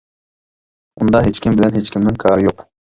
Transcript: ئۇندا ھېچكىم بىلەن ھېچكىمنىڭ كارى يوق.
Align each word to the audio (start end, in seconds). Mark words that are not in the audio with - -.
ئۇندا 0.97 1.23
ھېچكىم 1.29 1.61
بىلەن 1.63 1.79
ھېچكىمنىڭ 1.79 2.21
كارى 2.29 2.51
يوق. 2.51 2.71